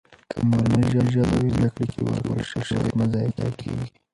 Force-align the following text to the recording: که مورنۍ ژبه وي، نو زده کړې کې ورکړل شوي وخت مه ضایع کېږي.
که 0.29 0.37
مورنۍ 0.49 0.83
ژبه 1.13 1.35
وي، 1.39 1.49
نو 1.53 1.53
زده 1.55 1.67
کړې 1.75 1.85
کې 1.91 1.99
ورکړل 2.03 2.43
شوي 2.49 2.63
وخت 2.79 2.93
مه 2.99 3.05
ضایع 3.13 3.31
کېږي. 3.61 3.87